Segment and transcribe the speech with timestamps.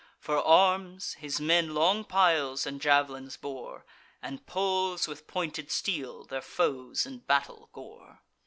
[0.17, 3.85] For arms, his men long piles and jav'lins bore;
[4.19, 8.23] And poles with pointed steel their foes in battle gore.